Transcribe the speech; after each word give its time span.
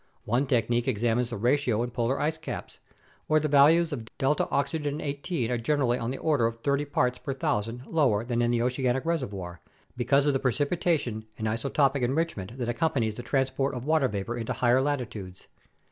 One 0.25 0.47
technique 0.47 0.87
ex 0.87 1.03
amines 1.03 1.29
the 1.29 1.37
ratio 1.37 1.83
in 1.83 1.91
polar 1.91 2.19
ice 2.19 2.39
caps, 2.39 2.79
where 3.27 3.39
the 3.39 3.47
values 3.47 3.93
of 3.93 4.07
8 4.19 4.87
18 4.99 5.51
are 5.51 5.57
generally 5.59 5.99
on 5.99 6.09
the 6.09 6.17
order 6.17 6.47
of 6.47 6.55
30 6.61 6.85
parts 6.85 7.19
per 7.19 7.35
thousand 7.35 7.85
lower 7.85 8.25
than 8.25 8.41
in 8.41 8.49
the 8.49 8.63
oceanic 8.63 9.05
reservoir, 9.05 9.61
because 9.95 10.25
of 10.25 10.33
the 10.33 10.39
precipitation 10.39 11.25
and 11.37 11.45
isotopic 11.47 12.01
enrichment 12.01 12.57
that 12.57 12.67
accompanies 12.67 13.13
the 13.13 13.21
transport 13.21 13.75
of 13.75 13.85
water 13.85 14.07
vapor 14.07 14.35
into 14.39 14.53
high 14.53 14.73
latitudes. 14.79 15.47